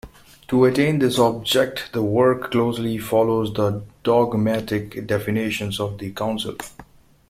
To 0.47 0.65
attain 0.65 0.97
this 0.97 1.19
object 1.19 1.91
the 1.93 2.01
work 2.01 2.49
closely 2.49 2.97
follows 2.97 3.53
the 3.53 3.83
dogmatic 4.01 5.05
definitions 5.05 5.79
of 5.79 5.99
the 5.99 6.09
Council. 6.11 6.55